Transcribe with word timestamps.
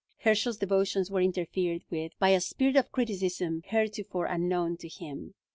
Herschel's 0.21 0.57
devotions 0.57 1.11
were 1.11 1.21
interfered 1.21 1.83
with 1.91 2.17
by 2.17 2.29
a 2.29 2.41
spirit 2.41 2.75
of 2.75 2.91
criticism 2.91 3.61
heretofore 3.67 4.25
unknown 4.25 4.77
to 4.77 4.87
him. 4.87 5.35